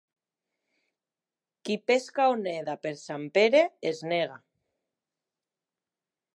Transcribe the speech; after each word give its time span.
Qui 1.69 1.75
pesca 1.91 2.25
o 2.33 2.39
neda 2.41 2.77
per 2.87 2.95
Sant 3.03 3.29
Pere 3.37 3.63
es 3.93 4.03
nega. 4.15 4.43